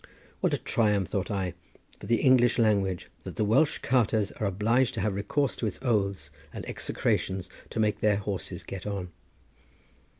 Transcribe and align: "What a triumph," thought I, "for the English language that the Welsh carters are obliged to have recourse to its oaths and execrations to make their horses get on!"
"What 0.39 0.55
a 0.55 0.57
triumph," 0.57 1.09
thought 1.09 1.29
I, 1.29 1.53
"for 1.99 2.07
the 2.07 2.21
English 2.21 2.57
language 2.57 3.11
that 3.21 3.35
the 3.35 3.45
Welsh 3.45 3.77
carters 3.83 4.31
are 4.31 4.47
obliged 4.47 4.95
to 4.95 5.01
have 5.01 5.13
recourse 5.13 5.55
to 5.57 5.67
its 5.67 5.77
oaths 5.83 6.31
and 6.51 6.65
execrations 6.67 7.51
to 7.69 7.79
make 7.79 7.99
their 7.99 8.17
horses 8.17 8.63
get 8.63 8.87
on!" 8.87 9.11